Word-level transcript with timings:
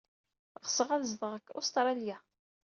Ɣseɣ 0.63 0.89
ad 0.95 1.03
zedɣeɣ 1.11 1.33
deg 1.41 1.49
Ustṛalya. 1.59 2.17